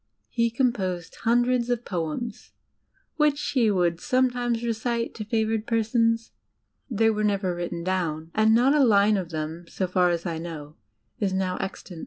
He 0.29 0.49
composed 0.49 1.13
hundreds 1.25 1.69
of 1.69 1.85
poems, 1.85 2.53
which 3.17 3.39
he 3.51 3.69
would 3.69 3.97
somedmes 3.97 4.63
recite 4.65 5.13
to 5.13 5.23
favoured 5.25 5.67
persons. 5.67 6.31
They 6.89 7.11
were 7.11 7.23
never 7.23 7.53
written 7.53 7.83
down, 7.83 8.31
and 8.33 8.55
not 8.55 8.73
a 8.73 8.83
line 8.83 9.15
of 9.15 9.29
them, 9.29 9.67
so 9.67 9.85
far 9.85 10.09
as 10.09 10.25
I 10.25 10.39
know, 10.39 10.75
is 11.19 11.33
now 11.33 11.57
extant. 11.57 11.99